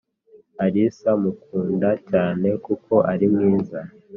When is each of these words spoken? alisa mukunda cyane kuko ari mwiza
alisa 0.63 1.09
mukunda 1.21 1.89
cyane 2.09 2.49
kuko 2.65 2.93
ari 3.11 3.25
mwiza 3.33 3.79